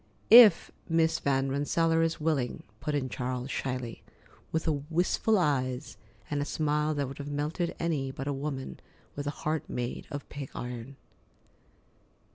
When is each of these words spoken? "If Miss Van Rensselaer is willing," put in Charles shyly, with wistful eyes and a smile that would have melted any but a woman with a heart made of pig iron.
"If 0.31 0.71
Miss 0.89 1.19
Van 1.19 1.49
Rensselaer 1.51 2.01
is 2.01 2.19
willing," 2.19 2.63
put 2.79 2.95
in 2.95 3.07
Charles 3.07 3.51
shyly, 3.51 4.01
with 4.51 4.67
wistful 4.89 5.37
eyes 5.37 5.95
and 6.27 6.41
a 6.41 6.43
smile 6.43 6.95
that 6.95 7.07
would 7.07 7.19
have 7.19 7.29
melted 7.29 7.75
any 7.79 8.09
but 8.09 8.25
a 8.27 8.33
woman 8.33 8.79
with 9.15 9.27
a 9.27 9.45
heart 9.45 9.69
made 9.69 10.07
of 10.09 10.27
pig 10.27 10.49
iron. 10.55 10.95